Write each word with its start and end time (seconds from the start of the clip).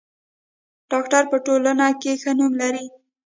ډاکټر 0.91 1.23
په 1.31 1.37
ټولنه 1.45 1.87
کې 2.01 2.11
ښه 2.21 2.31
نوم 2.39 2.53
لري. 2.61 2.85